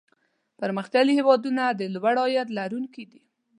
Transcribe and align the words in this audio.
پرمختللي 0.59 1.13
هېوادونه 1.19 1.63
د 1.71 1.81
لوړ 1.93 2.15
عاید 2.23 2.47
لرونکي 2.57 3.03
دي. 3.11 3.21